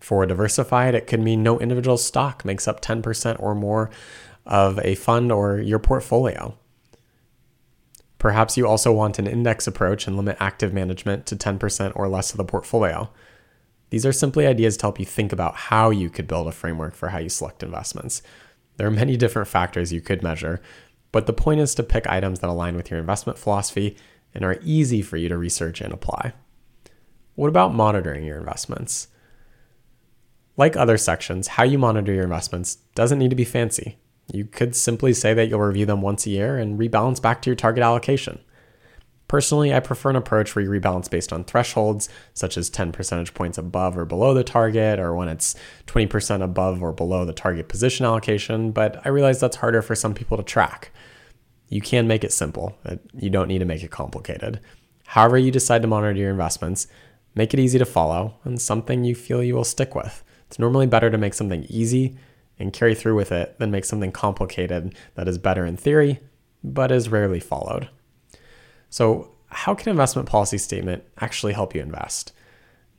For 0.01 0.25
diversified, 0.27 0.95
it 0.95 1.07
could 1.07 1.21
mean 1.21 1.43
no 1.43 1.59
individual 1.59 1.99
stock 1.99 2.45
makes 2.45 2.67
up 2.67 2.81
10% 2.81 3.41
or 3.41 3.55
more 3.55 3.91
of 4.47 4.79
a 4.81 4.95
fund 4.95 5.31
or 5.31 5.59
your 5.59 5.79
portfolio. 5.79 6.57
Perhaps 8.19 8.57
you 8.57 8.67
also 8.67 8.93
want 8.93 9.19
an 9.19 9.27
index 9.27 9.67
approach 9.67 10.07
and 10.07 10.17
limit 10.17 10.37
active 10.41 10.73
management 10.73 11.27
to 11.27 11.37
10% 11.37 11.93
or 11.95 12.09
less 12.09 12.31
of 12.31 12.39
the 12.39 12.45
portfolio. 12.45 13.11
These 13.91 14.07
are 14.07 14.13
simply 14.13 14.47
ideas 14.47 14.77
to 14.79 14.85
help 14.85 14.99
you 14.99 15.05
think 15.05 15.33
about 15.33 15.55
how 15.55 15.91
you 15.91 16.11
could 16.11 16.27
build 16.27 16.49
a 16.49 16.53
framework 16.53 16.95
for 16.95 17.11
how 17.11 17.19
you 17.19 17.29
select 17.29 17.63
investments. 17.63 18.23
There 18.77 18.87
are 18.87 18.91
many 18.91 19.17
different 19.17 19.49
factors 19.49 19.93
you 19.93 20.01
could 20.01 20.23
measure, 20.23 20.61
but 21.13 21.27
the 21.27 21.33
point 21.33 21.61
is 21.61 21.75
to 21.77 21.83
pick 21.83 22.07
items 22.07 22.41
that 22.41 22.51
align 22.51 22.77
with 22.77 22.91
your 22.91 23.01
investment 23.01 23.39
philosophy 23.39 23.97
and 24.35 24.45
are 24.45 24.59
easy 24.63 25.03
for 25.03 25.17
you 25.17 25.29
to 25.29 25.37
research 25.39 25.81
and 25.81 25.93
apply. 25.93 26.33
What 27.37 27.49
about 27.49 27.75
monitoring 27.75 28.25
your 28.25 28.39
investments? 28.39 29.09
Like 30.57 30.77
other 30.77 30.97
sections, 30.97 31.49
how 31.49 31.65
you 31.65 31.79
monitor 31.79 32.13
your 32.13 32.25
investments 32.25 32.77
doesn't 32.95 33.19
need 33.19 33.31
to 33.31 33.37
be 33.37 33.45
fancy. 33.45 33.99
You 34.33 34.45
could 34.45 34.75
simply 34.75 35.13
say 35.13 35.35
that 35.35 35.49
you'll 35.49 35.61
review 35.61 35.87
them 35.87 36.03
once 36.03 36.27
a 36.27 36.31
year 36.31 36.59
and 36.59 36.79
rebalance 36.79 37.23
back 37.23 37.43
to 37.43 37.51
your 37.51 37.57
target 37.57 37.83
allocation. 37.83 38.41
Personally, 39.29 39.75
I 39.75 39.81
prefer 39.81 40.11
an 40.11 40.17
approach 40.17 40.55
where 40.55 40.65
you 40.65 40.71
rebalance 40.71 41.11
based 41.11 41.33
on 41.33 41.45
thresholds, 41.45 42.09
such 42.33 42.57
as 42.57 42.71
10 42.71 42.93
percentage 42.93 43.35
points 43.35 43.59
above 43.59 43.99
or 43.99 44.05
below 44.05 44.35
the 44.35 44.45
target, 44.45 45.01
or 45.01 45.15
when 45.17 45.29
it's 45.29 45.57
20% 45.87 46.43
above 46.43 46.83
or 46.83 46.93
below 46.93 47.25
the 47.25 47.33
target 47.33 47.69
position 47.69 48.07
allocation, 48.07 48.71
but 48.71 49.05
I 49.05 49.09
realize 49.09 49.41
that's 49.41 49.57
harder 49.57 49.83
for 49.83 49.97
some 49.97 50.15
people 50.15 50.37
to 50.37 50.45
track. 50.45 50.93
You 51.69 51.81
can 51.81 52.07
make 52.07 52.23
it 52.23 52.33
simple, 52.33 52.79
uh, 52.85 52.97
you 53.15 53.31
don't 53.31 53.49
need 53.49 53.59
to 53.59 53.65
make 53.65 53.83
it 53.83 53.91
complicated. 53.91 54.61
However, 55.07 55.39
you 55.39 55.51
decide 55.51 55.83
to 55.83 55.89
monitor 55.89 56.17
your 56.17 56.31
investments, 56.31 56.87
make 57.35 57.53
it 57.53 57.61
easy 57.61 57.79
to 57.79 57.85
follow 57.85 58.35
and 58.45 58.61
something 58.61 59.03
you 59.03 59.17
feel 59.17 59.43
you 59.43 59.57
will 59.57 59.65
stick 59.65 59.95
with. 59.95 60.23
It's 60.47 60.61
normally 60.61 60.87
better 60.87 61.11
to 61.11 61.19
make 61.19 61.35
something 61.35 61.65
easy 61.69 62.17
and 62.59 62.73
carry 62.73 62.95
through 62.95 63.17
with 63.17 63.33
it 63.33 63.59
than 63.59 63.71
make 63.71 63.85
something 63.85 64.13
complicated 64.13 64.95
that 65.15 65.29
is 65.29 65.39
better 65.39 65.67
in 65.67 65.77
theory, 65.77 66.21
but 66.65 66.91
is 66.91 67.09
rarely 67.09 67.41
followed. 67.41 67.89
So, 68.89 69.33
how 69.49 69.75
can 69.75 69.91
investment 69.91 70.29
policy 70.29 70.59
statement 70.59 71.05
actually 71.19 71.53
help 71.53 71.75
you 71.75 71.81
invest? 71.81 72.33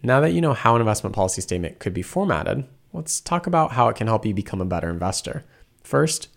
Now 0.01 0.21
that 0.21 0.31
you 0.31 0.41
know 0.41 0.53
how 0.53 0.75
an 0.75 0.81
investment 0.81 1.15
policy 1.15 1.41
statement 1.41 1.79
could 1.79 1.93
be 1.93 2.01
formatted, 2.01 2.65
let's 2.93 3.19
talk 3.19 3.47
about 3.47 3.71
how 3.71 3.89
it 3.89 3.95
can 3.95 4.07
help 4.07 4.25
you 4.25 4.33
become 4.33 4.61
a 4.61 4.65
better 4.65 4.89
investor. 4.89 5.43
First, 5.83 6.29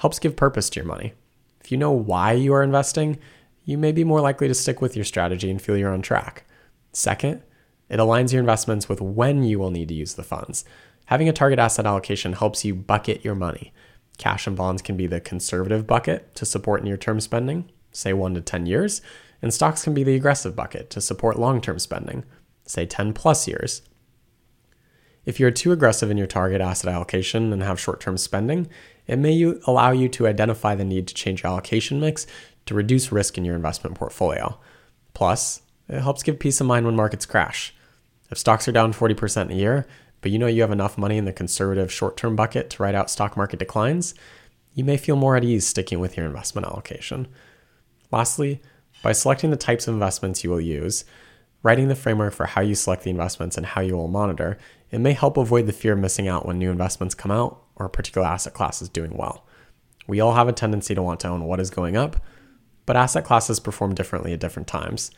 helps 0.00 0.18
give 0.18 0.36
purpose 0.36 0.68
to 0.70 0.80
your 0.80 0.86
money. 0.86 1.14
If 1.60 1.72
you 1.72 1.78
know 1.78 1.92
why 1.92 2.32
you 2.32 2.52
are 2.52 2.62
investing, 2.62 3.18
you 3.64 3.78
may 3.78 3.92
be 3.92 4.04
more 4.04 4.20
likely 4.20 4.48
to 4.48 4.54
stick 4.54 4.82
with 4.82 4.96
your 4.96 5.04
strategy 5.04 5.50
and 5.50 5.62
feel 5.62 5.76
you're 5.76 5.92
on 5.92 6.02
track. 6.02 6.44
Second, 6.92 7.42
it 7.88 7.98
aligns 7.98 8.32
your 8.32 8.40
investments 8.40 8.88
with 8.88 9.00
when 9.00 9.44
you 9.44 9.58
will 9.58 9.70
need 9.70 9.88
to 9.88 9.94
use 9.94 10.14
the 10.14 10.22
funds. 10.22 10.64
Having 11.06 11.28
a 11.28 11.32
target 11.32 11.58
asset 11.58 11.86
allocation 11.86 12.32
helps 12.32 12.64
you 12.64 12.74
bucket 12.74 13.24
your 13.24 13.34
money. 13.34 13.72
Cash 14.16 14.46
and 14.46 14.56
bonds 14.56 14.82
can 14.82 14.96
be 14.96 15.06
the 15.06 15.20
conservative 15.20 15.86
bucket 15.86 16.34
to 16.36 16.46
support 16.46 16.84
near 16.84 16.96
term 16.96 17.20
spending, 17.20 17.70
say 17.92 18.12
1 18.12 18.34
to 18.34 18.40
10 18.40 18.66
years, 18.66 19.02
and 19.42 19.52
stocks 19.52 19.84
can 19.84 19.92
be 19.92 20.04
the 20.04 20.14
aggressive 20.14 20.56
bucket 20.56 20.88
to 20.90 21.00
support 21.00 21.38
long 21.38 21.60
term 21.60 21.78
spending, 21.78 22.24
say 22.64 22.86
10 22.86 23.12
plus 23.12 23.46
years. 23.46 23.82
If 25.24 25.40
you're 25.40 25.50
too 25.50 25.72
aggressive 25.72 26.10
in 26.10 26.18
your 26.18 26.26
target 26.26 26.60
asset 26.60 26.92
allocation 26.92 27.52
and 27.52 27.62
have 27.62 27.80
short 27.80 28.00
term 28.00 28.16
spending, 28.18 28.68
it 29.06 29.16
may 29.16 29.42
allow 29.66 29.90
you 29.90 30.08
to 30.10 30.26
identify 30.26 30.74
the 30.74 30.84
need 30.84 31.08
to 31.08 31.14
change 31.14 31.42
your 31.42 31.52
allocation 31.52 32.00
mix 32.00 32.26
to 32.66 32.74
reduce 32.74 33.12
risk 33.12 33.36
in 33.36 33.44
your 33.44 33.56
investment 33.56 33.96
portfolio. 33.96 34.58
Plus, 35.12 35.62
it 35.88 36.00
helps 36.00 36.22
give 36.22 36.38
peace 36.38 36.60
of 36.60 36.66
mind 36.66 36.86
when 36.86 36.96
markets 36.96 37.26
crash. 37.26 37.74
If 38.30 38.38
stocks 38.38 38.66
are 38.66 38.72
down 38.72 38.92
40% 38.92 39.50
a 39.50 39.54
year, 39.54 39.86
but 40.24 40.30
you 40.30 40.38
know 40.38 40.46
you 40.46 40.62
have 40.62 40.70
enough 40.70 40.96
money 40.96 41.18
in 41.18 41.26
the 41.26 41.34
conservative 41.34 41.92
short 41.92 42.16
term 42.16 42.34
bucket 42.34 42.70
to 42.70 42.82
ride 42.82 42.94
out 42.94 43.10
stock 43.10 43.36
market 43.36 43.58
declines, 43.58 44.14
you 44.72 44.82
may 44.82 44.96
feel 44.96 45.16
more 45.16 45.36
at 45.36 45.44
ease 45.44 45.66
sticking 45.66 46.00
with 46.00 46.16
your 46.16 46.24
investment 46.24 46.66
allocation. 46.66 47.28
Lastly, 48.10 48.62
by 49.02 49.12
selecting 49.12 49.50
the 49.50 49.56
types 49.58 49.86
of 49.86 49.92
investments 49.92 50.42
you 50.42 50.48
will 50.48 50.62
use, 50.62 51.04
writing 51.62 51.88
the 51.88 51.94
framework 51.94 52.32
for 52.32 52.46
how 52.46 52.62
you 52.62 52.74
select 52.74 53.02
the 53.02 53.10
investments 53.10 53.58
and 53.58 53.66
how 53.66 53.82
you 53.82 53.96
will 53.96 54.08
monitor, 54.08 54.56
it 54.90 54.98
may 54.98 55.12
help 55.12 55.36
avoid 55.36 55.66
the 55.66 55.74
fear 55.74 55.92
of 55.92 55.98
missing 55.98 56.26
out 56.26 56.46
when 56.46 56.58
new 56.58 56.70
investments 56.70 57.14
come 57.14 57.30
out 57.30 57.62
or 57.76 57.84
a 57.84 57.90
particular 57.90 58.26
asset 58.26 58.54
class 58.54 58.80
is 58.80 58.88
doing 58.88 59.14
well. 59.14 59.46
We 60.06 60.20
all 60.20 60.32
have 60.32 60.48
a 60.48 60.54
tendency 60.54 60.94
to 60.94 61.02
want 61.02 61.20
to 61.20 61.28
own 61.28 61.44
what 61.44 61.60
is 61.60 61.68
going 61.68 61.98
up, 61.98 62.16
but 62.86 62.96
asset 62.96 63.26
classes 63.26 63.60
perform 63.60 63.94
differently 63.94 64.32
at 64.32 64.40
different 64.40 64.68
times. 64.68 65.10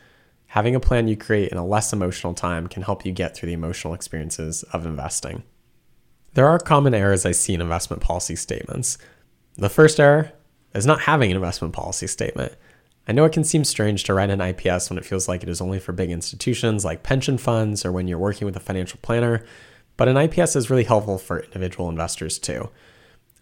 Having 0.49 0.75
a 0.75 0.81
plan 0.81 1.09
you 1.09 1.17
create 1.17 1.51
in 1.51 1.59
a 1.59 1.67
less 1.67 1.93
emotional 1.93 2.35
time 2.35 2.67
can 2.67 2.83
help 2.83 3.05
you 3.05 3.13
get 3.13 3.37
through 3.37 3.49
the 3.49 3.53
emotional 3.53 3.95
experiences 3.95 4.63
of 4.73 4.87
investing. 4.87 5.43
There 6.35 6.47
are 6.47 6.59
common 6.59 6.95
errors 6.95 7.27
I 7.27 7.33
see 7.33 7.55
in 7.55 7.61
investment 7.61 8.03
policy 8.03 8.37
statements. 8.37 8.99
The 9.57 9.69
first 9.69 9.99
error 9.99 10.33
is 10.75 10.87
not 10.87 11.01
having 11.01 11.31
an 11.31 11.37
investment 11.37 11.75
policy 11.75 12.07
statement. 12.07 12.55
I 13.09 13.13
know 13.13 13.25
it 13.25 13.33
can 13.33 13.45
seem 13.45 13.65
strange 13.65 14.05
to 14.05 14.15
write 14.15 14.31
an 14.31 14.41
IPS 14.41 14.91
when 14.91 14.99
it 14.99 15.05
feels 15.05 15.29
like 15.29 15.43
it 15.43 15.49
is 15.49 15.61
only 15.61 15.79
for 15.79 15.93
big 15.93 16.11
institutions 16.11 16.85
like 16.85 17.03
pension 17.03 17.39
funds 17.39 17.85
or 17.85 17.93
when 17.93 18.09
you're 18.09 18.19
working 18.19 18.47
with 18.47 18.57
a 18.57 18.61
financial 18.61 18.99
planner, 19.01 19.45
but 19.97 20.09
an 20.09 20.17
IPS 20.17 20.57
is 20.57 20.69
really 20.69 20.85
helpful 20.85 21.17
for 21.17 21.41
individual 21.41 21.89
investors 21.89 22.39
too. 22.39 22.69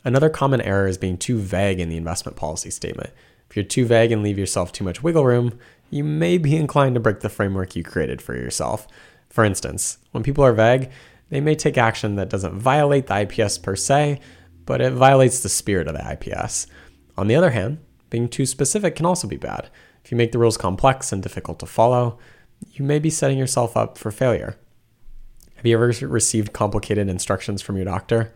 Another 0.04 0.28
common 0.28 0.60
error 0.60 0.86
is 0.86 0.98
being 0.98 1.16
too 1.16 1.38
vague 1.38 1.80
in 1.80 1.88
the 1.88 1.96
investment 1.96 2.36
policy 2.36 2.70
statement. 2.70 3.10
If 3.54 3.58
you're 3.58 3.64
too 3.66 3.86
vague 3.86 4.10
and 4.10 4.20
leave 4.20 4.36
yourself 4.36 4.72
too 4.72 4.82
much 4.82 5.04
wiggle 5.04 5.24
room, 5.24 5.60
you 5.88 6.02
may 6.02 6.38
be 6.38 6.56
inclined 6.56 6.96
to 6.96 7.00
break 7.00 7.20
the 7.20 7.28
framework 7.28 7.76
you 7.76 7.84
created 7.84 8.20
for 8.20 8.34
yourself. 8.34 8.88
For 9.30 9.44
instance, 9.44 9.98
when 10.10 10.24
people 10.24 10.42
are 10.42 10.52
vague, 10.52 10.90
they 11.30 11.40
may 11.40 11.54
take 11.54 11.78
action 11.78 12.16
that 12.16 12.28
doesn't 12.28 12.58
violate 12.58 13.06
the 13.06 13.20
IPS 13.20 13.58
per 13.58 13.76
se, 13.76 14.18
but 14.66 14.80
it 14.80 14.92
violates 14.94 15.38
the 15.38 15.48
spirit 15.48 15.86
of 15.86 15.94
the 15.94 16.12
IPS. 16.14 16.66
On 17.16 17.28
the 17.28 17.36
other 17.36 17.50
hand, 17.50 17.78
being 18.10 18.28
too 18.28 18.44
specific 18.44 18.96
can 18.96 19.06
also 19.06 19.28
be 19.28 19.36
bad. 19.36 19.70
If 20.04 20.10
you 20.10 20.16
make 20.16 20.32
the 20.32 20.40
rules 20.40 20.56
complex 20.56 21.12
and 21.12 21.22
difficult 21.22 21.60
to 21.60 21.66
follow, 21.66 22.18
you 22.72 22.84
may 22.84 22.98
be 22.98 23.08
setting 23.08 23.38
yourself 23.38 23.76
up 23.76 23.98
for 23.98 24.10
failure. 24.10 24.58
Have 25.54 25.64
you 25.64 25.76
ever 25.76 25.92
received 26.08 26.52
complicated 26.52 27.08
instructions 27.08 27.62
from 27.62 27.76
your 27.76 27.84
doctor? 27.84 28.34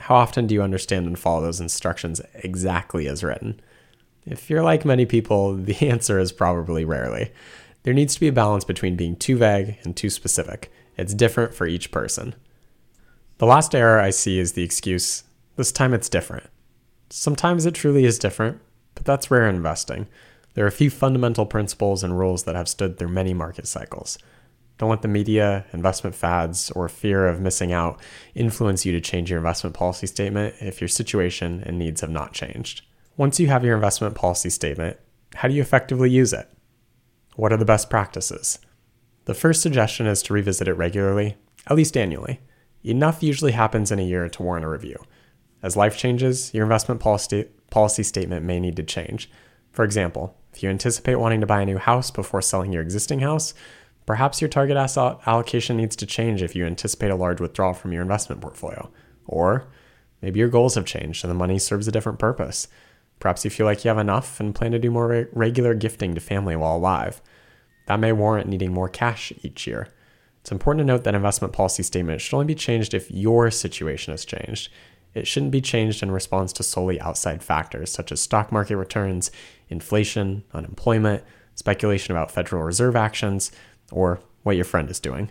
How 0.00 0.16
often 0.16 0.46
do 0.46 0.54
you 0.54 0.60
understand 0.60 1.06
and 1.06 1.18
follow 1.18 1.40
those 1.40 1.62
instructions 1.62 2.20
exactly 2.34 3.08
as 3.08 3.24
written? 3.24 3.58
If 4.26 4.48
you're 4.48 4.62
like 4.62 4.84
many 4.84 5.06
people, 5.06 5.54
the 5.54 5.88
answer 5.88 6.18
is 6.18 6.32
probably 6.32 6.84
rarely. 6.84 7.32
There 7.82 7.94
needs 7.94 8.14
to 8.14 8.20
be 8.20 8.28
a 8.28 8.32
balance 8.32 8.64
between 8.64 8.96
being 8.96 9.16
too 9.16 9.36
vague 9.36 9.76
and 9.82 9.96
too 9.96 10.10
specific. 10.10 10.72
It's 10.96 11.14
different 11.14 11.54
for 11.54 11.66
each 11.66 11.90
person. 11.90 12.34
The 13.38 13.46
last 13.46 13.74
error 13.74 14.00
I 14.00 14.10
see 14.10 14.38
is 14.38 14.52
the 14.52 14.62
excuse 14.62 15.24
this 15.56 15.70
time 15.70 15.94
it's 15.94 16.08
different. 16.08 16.48
Sometimes 17.10 17.64
it 17.66 17.74
truly 17.74 18.04
is 18.04 18.18
different, 18.18 18.60
but 18.94 19.04
that's 19.04 19.30
rare 19.30 19.48
investing. 19.48 20.08
There 20.54 20.64
are 20.64 20.68
a 20.68 20.72
few 20.72 20.90
fundamental 20.90 21.46
principles 21.46 22.02
and 22.02 22.18
rules 22.18 22.44
that 22.44 22.56
have 22.56 22.68
stood 22.68 22.98
through 22.98 23.08
many 23.08 23.34
market 23.34 23.66
cycles. 23.66 24.18
Don't 24.78 24.90
let 24.90 25.02
the 25.02 25.08
media, 25.08 25.64
investment 25.72 26.16
fads, 26.16 26.70
or 26.72 26.88
fear 26.88 27.28
of 27.28 27.40
missing 27.40 27.72
out 27.72 28.00
influence 28.34 28.84
you 28.84 28.92
to 28.92 29.00
change 29.00 29.30
your 29.30 29.38
investment 29.38 29.74
policy 29.74 30.06
statement 30.06 30.56
if 30.60 30.80
your 30.80 30.88
situation 30.88 31.62
and 31.64 31.78
needs 31.78 32.00
have 32.00 32.10
not 32.10 32.32
changed. 32.32 32.82
Once 33.16 33.38
you 33.38 33.48
have 33.48 33.64
your 33.64 33.74
investment 33.74 34.14
policy 34.14 34.50
statement, 34.50 34.96
how 35.36 35.48
do 35.48 35.54
you 35.54 35.62
effectively 35.62 36.10
use 36.10 36.32
it? 36.32 36.50
What 37.36 37.52
are 37.52 37.56
the 37.56 37.64
best 37.64 37.90
practices? 37.90 38.58
The 39.24 39.34
first 39.34 39.62
suggestion 39.62 40.06
is 40.06 40.22
to 40.24 40.32
revisit 40.32 40.68
it 40.68 40.74
regularly, 40.74 41.36
at 41.66 41.76
least 41.76 41.96
annually. 41.96 42.40
Enough 42.82 43.22
usually 43.22 43.52
happens 43.52 43.90
in 43.90 43.98
a 43.98 44.04
year 44.04 44.28
to 44.28 44.42
warrant 44.42 44.64
a 44.64 44.68
review. 44.68 44.96
As 45.62 45.76
life 45.76 45.96
changes, 45.96 46.52
your 46.52 46.64
investment 46.64 47.00
policy, 47.00 47.46
policy 47.70 48.02
statement 48.02 48.44
may 48.44 48.60
need 48.60 48.76
to 48.76 48.82
change. 48.82 49.30
For 49.72 49.84
example, 49.84 50.36
if 50.52 50.62
you 50.62 50.68
anticipate 50.68 51.16
wanting 51.16 51.40
to 51.40 51.46
buy 51.46 51.62
a 51.62 51.66
new 51.66 51.78
house 51.78 52.10
before 52.10 52.42
selling 52.42 52.72
your 52.72 52.82
existing 52.82 53.20
house, 53.20 53.54
Perhaps 54.06 54.42
your 54.42 54.50
target 54.50 54.76
asset 54.76 55.18
allocation 55.26 55.76
needs 55.76 55.96
to 55.96 56.06
change 56.06 56.42
if 56.42 56.54
you 56.54 56.66
anticipate 56.66 57.10
a 57.10 57.16
large 57.16 57.40
withdrawal 57.40 57.72
from 57.72 57.92
your 57.92 58.02
investment 58.02 58.40
portfolio. 58.40 58.90
Or 59.26 59.66
maybe 60.20 60.40
your 60.40 60.48
goals 60.48 60.74
have 60.74 60.84
changed 60.84 61.24
and 61.24 61.30
the 61.30 61.34
money 61.34 61.58
serves 61.58 61.88
a 61.88 61.92
different 61.92 62.18
purpose. 62.18 62.68
Perhaps 63.20 63.44
you 63.44 63.50
feel 63.50 63.66
like 63.66 63.84
you 63.84 63.88
have 63.88 63.98
enough 63.98 64.40
and 64.40 64.54
plan 64.54 64.72
to 64.72 64.78
do 64.78 64.90
more 64.90 65.08
re- 65.08 65.26
regular 65.32 65.74
gifting 65.74 66.14
to 66.14 66.20
family 66.20 66.56
while 66.56 66.76
alive. 66.76 67.22
That 67.86 68.00
may 68.00 68.12
warrant 68.12 68.48
needing 68.48 68.72
more 68.72 68.88
cash 68.88 69.32
each 69.42 69.66
year. 69.66 69.88
It's 70.40 70.52
important 70.52 70.80
to 70.82 70.92
note 70.92 71.04
that 71.04 71.14
investment 71.14 71.54
policy 71.54 71.82
statement 71.82 72.20
should 72.20 72.34
only 72.34 72.46
be 72.46 72.54
changed 72.54 72.92
if 72.92 73.10
your 73.10 73.50
situation 73.50 74.12
has 74.12 74.24
changed. 74.24 74.70
It 75.14 75.26
shouldn't 75.26 75.52
be 75.52 75.60
changed 75.60 76.02
in 76.02 76.10
response 76.10 76.52
to 76.54 76.62
solely 76.62 77.00
outside 77.00 77.42
factors 77.42 77.90
such 77.90 78.12
as 78.12 78.20
stock 78.20 78.52
market 78.52 78.76
returns, 78.76 79.30
inflation, 79.68 80.44
unemployment, 80.52 81.22
speculation 81.54 82.12
about 82.12 82.30
Federal 82.30 82.62
Reserve 82.62 82.96
actions, 82.96 83.52
or 83.90 84.20
what 84.42 84.56
your 84.56 84.64
friend 84.64 84.90
is 84.90 85.00
doing. 85.00 85.30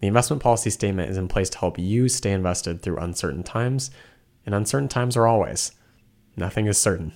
The 0.00 0.06
investment 0.06 0.42
policy 0.42 0.70
statement 0.70 1.10
is 1.10 1.16
in 1.16 1.28
place 1.28 1.48
to 1.50 1.58
help 1.58 1.78
you 1.78 2.08
stay 2.08 2.32
invested 2.32 2.82
through 2.82 2.98
uncertain 2.98 3.42
times, 3.42 3.90
and 4.44 4.54
uncertain 4.54 4.88
times 4.88 5.16
are 5.16 5.26
always. 5.26 5.72
Nothing 6.36 6.66
is 6.66 6.78
certain. 6.78 7.12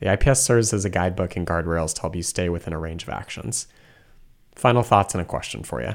The 0.00 0.12
IPS 0.12 0.40
serves 0.40 0.72
as 0.72 0.84
a 0.84 0.90
guidebook 0.90 1.36
and 1.36 1.46
guardrails 1.46 1.94
to 1.94 2.00
help 2.02 2.16
you 2.16 2.22
stay 2.22 2.48
within 2.48 2.72
a 2.72 2.78
range 2.78 3.02
of 3.02 3.08
actions. 3.08 3.66
Final 4.54 4.82
thoughts 4.82 5.14
and 5.14 5.20
a 5.22 5.24
question 5.24 5.62
for 5.62 5.80
you. 5.80 5.94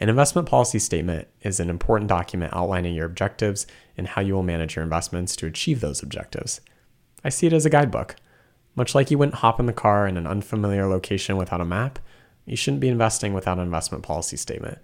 An 0.00 0.08
investment 0.08 0.48
policy 0.48 0.78
statement 0.78 1.28
is 1.42 1.60
an 1.60 1.70
important 1.70 2.08
document 2.08 2.52
outlining 2.54 2.94
your 2.94 3.06
objectives 3.06 3.66
and 3.96 4.08
how 4.08 4.20
you 4.20 4.34
will 4.34 4.42
manage 4.42 4.74
your 4.74 4.82
investments 4.82 5.36
to 5.36 5.46
achieve 5.46 5.80
those 5.80 6.02
objectives. 6.02 6.60
I 7.24 7.28
see 7.28 7.46
it 7.46 7.52
as 7.52 7.64
a 7.64 7.70
guidebook. 7.70 8.16
Much 8.74 8.94
like 8.94 9.10
you 9.10 9.18
wouldn't 9.18 9.36
hop 9.36 9.60
in 9.60 9.66
the 9.66 9.72
car 9.72 10.08
in 10.08 10.16
an 10.16 10.26
unfamiliar 10.26 10.88
location 10.88 11.36
without 11.36 11.60
a 11.60 11.64
map, 11.64 11.98
you 12.46 12.56
shouldn't 12.56 12.80
be 12.80 12.88
investing 12.88 13.32
without 13.32 13.58
an 13.58 13.64
investment 13.64 14.02
policy 14.02 14.36
statement. 14.36 14.78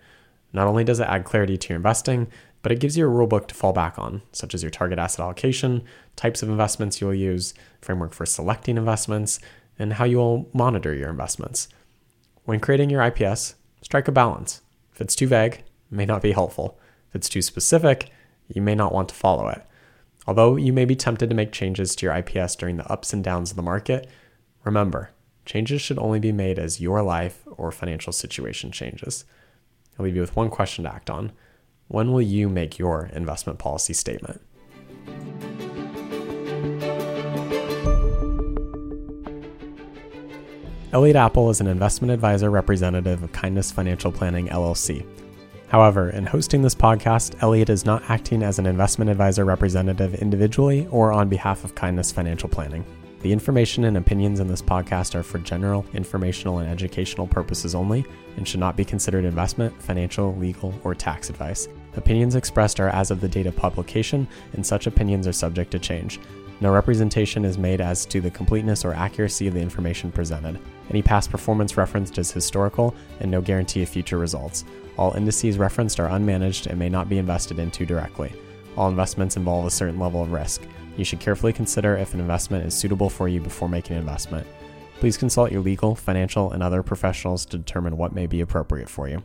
Not 0.52 0.66
only 0.66 0.84
does 0.84 1.00
it 1.00 1.08
add 1.08 1.24
clarity 1.24 1.56
to 1.56 1.68
your 1.70 1.76
investing, 1.76 2.28
but 2.62 2.72
it 2.72 2.80
gives 2.80 2.96
you 2.96 3.08
a 3.08 3.10
rulebook 3.10 3.46
to 3.48 3.54
fall 3.54 3.72
back 3.72 3.98
on, 3.98 4.22
such 4.32 4.54
as 4.54 4.62
your 4.62 4.70
target 4.70 4.98
asset 4.98 5.20
allocation, 5.20 5.82
types 6.16 6.42
of 6.42 6.48
investments 6.48 7.00
you'll 7.00 7.14
use, 7.14 7.54
framework 7.80 8.12
for 8.12 8.26
selecting 8.26 8.76
investments, 8.76 9.38
and 9.78 9.94
how 9.94 10.04
you 10.04 10.18
will 10.18 10.48
monitor 10.52 10.94
your 10.94 11.10
investments. 11.10 11.68
When 12.44 12.60
creating 12.60 12.90
your 12.90 13.02
IPS, 13.02 13.54
strike 13.82 14.08
a 14.08 14.12
balance. 14.12 14.60
If 14.92 15.00
it's 15.00 15.14
too 15.14 15.28
vague, 15.28 15.54
it 15.54 15.64
may 15.90 16.06
not 16.06 16.22
be 16.22 16.32
helpful. 16.32 16.78
If 17.08 17.16
it's 17.16 17.28
too 17.28 17.42
specific, 17.42 18.10
you 18.48 18.62
may 18.62 18.74
not 18.74 18.92
want 18.92 19.08
to 19.10 19.14
follow 19.14 19.48
it. 19.48 19.62
Although 20.26 20.56
you 20.56 20.72
may 20.72 20.84
be 20.84 20.96
tempted 20.96 21.30
to 21.30 21.36
make 21.36 21.52
changes 21.52 21.94
to 21.96 22.06
your 22.06 22.14
IPS 22.14 22.56
during 22.56 22.76
the 22.76 22.90
ups 22.90 23.12
and 23.12 23.22
downs 23.22 23.50
of 23.50 23.56
the 23.56 23.62
market, 23.62 24.08
remember, 24.64 25.10
Changes 25.48 25.80
should 25.80 25.98
only 25.98 26.20
be 26.20 26.30
made 26.30 26.58
as 26.58 26.78
your 26.78 27.00
life 27.02 27.42
or 27.46 27.72
financial 27.72 28.12
situation 28.12 28.70
changes. 28.70 29.24
I'll 29.98 30.04
leave 30.04 30.14
you 30.14 30.20
with 30.20 30.36
one 30.36 30.50
question 30.50 30.84
to 30.84 30.94
act 30.94 31.08
on. 31.08 31.32
When 31.90 32.12
will 32.12 32.20
you 32.20 32.50
make 32.50 32.78
your 32.78 33.08
investment 33.14 33.58
policy 33.58 33.94
statement? 33.94 34.42
Elliot 40.92 41.16
Appel 41.16 41.48
is 41.48 41.62
an 41.62 41.66
investment 41.66 42.12
advisor 42.12 42.50
representative 42.50 43.22
of 43.22 43.32
Kindness 43.32 43.72
Financial 43.72 44.12
Planning 44.12 44.48
LLC. 44.48 45.06
However, 45.68 46.10
in 46.10 46.26
hosting 46.26 46.60
this 46.60 46.74
podcast, 46.74 47.42
Elliot 47.42 47.70
is 47.70 47.86
not 47.86 48.02
acting 48.10 48.42
as 48.42 48.58
an 48.58 48.66
investment 48.66 49.10
advisor 49.10 49.46
representative 49.46 50.14
individually 50.16 50.86
or 50.90 51.12
on 51.12 51.30
behalf 51.30 51.64
of 51.64 51.74
Kindness 51.74 52.12
Financial 52.12 52.50
Planning. 52.50 52.84
The 53.20 53.32
information 53.32 53.84
and 53.84 53.96
opinions 53.96 54.40
in 54.40 54.46
this 54.46 54.62
podcast 54.62 55.14
are 55.14 55.22
for 55.22 55.38
general, 55.38 55.86
informational, 55.92 56.58
and 56.58 56.68
educational 56.68 57.26
purposes 57.26 57.74
only 57.74 58.04
and 58.36 58.46
should 58.46 58.60
not 58.60 58.76
be 58.76 58.84
considered 58.84 59.24
investment, 59.24 59.82
financial, 59.82 60.36
legal, 60.36 60.72
or 60.84 60.94
tax 60.94 61.28
advice. 61.28 61.66
Opinions 61.98 62.36
expressed 62.36 62.78
are 62.78 62.90
as 62.90 63.10
of 63.10 63.20
the 63.20 63.28
date 63.28 63.46
of 63.46 63.56
publication, 63.56 64.28
and 64.52 64.64
such 64.64 64.86
opinions 64.86 65.26
are 65.26 65.32
subject 65.32 65.72
to 65.72 65.80
change. 65.80 66.20
No 66.60 66.72
representation 66.72 67.44
is 67.44 67.58
made 67.58 67.80
as 67.80 68.06
to 68.06 68.20
the 68.20 68.30
completeness 68.30 68.84
or 68.84 68.94
accuracy 68.94 69.48
of 69.48 69.54
the 69.54 69.60
information 69.60 70.12
presented. 70.12 70.60
Any 70.90 71.02
past 71.02 71.28
performance 71.28 71.76
referenced 71.76 72.16
is 72.16 72.30
historical 72.30 72.94
and 73.18 73.30
no 73.30 73.40
guarantee 73.40 73.82
of 73.82 73.88
future 73.88 74.16
results. 74.16 74.64
All 74.96 75.12
indices 75.14 75.58
referenced 75.58 75.98
are 75.98 76.08
unmanaged 76.08 76.66
and 76.66 76.78
may 76.78 76.88
not 76.88 77.08
be 77.08 77.18
invested 77.18 77.58
into 77.58 77.84
directly. 77.84 78.32
All 78.76 78.88
investments 78.88 79.36
involve 79.36 79.66
a 79.66 79.70
certain 79.70 79.98
level 79.98 80.22
of 80.22 80.30
risk. 80.30 80.62
You 80.96 81.04
should 81.04 81.20
carefully 81.20 81.52
consider 81.52 81.96
if 81.96 82.14
an 82.14 82.20
investment 82.20 82.64
is 82.64 82.74
suitable 82.74 83.10
for 83.10 83.26
you 83.26 83.40
before 83.40 83.68
making 83.68 83.96
an 83.96 84.02
investment. 84.02 84.46
Please 85.00 85.16
consult 85.16 85.50
your 85.50 85.62
legal, 85.62 85.96
financial, 85.96 86.52
and 86.52 86.62
other 86.62 86.84
professionals 86.84 87.44
to 87.46 87.58
determine 87.58 87.96
what 87.96 88.14
may 88.14 88.28
be 88.28 88.40
appropriate 88.40 88.88
for 88.88 89.08
you. 89.08 89.20